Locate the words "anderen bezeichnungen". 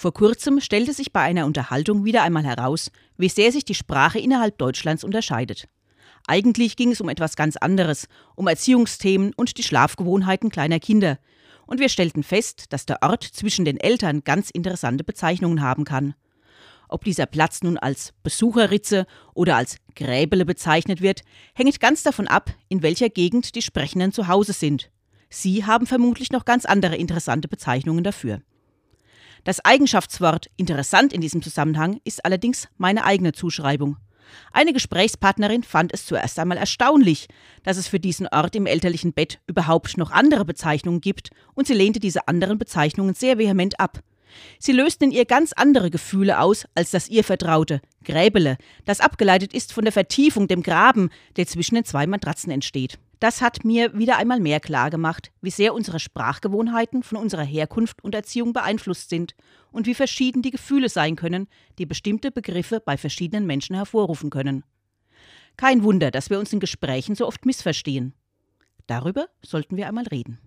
42.28-43.14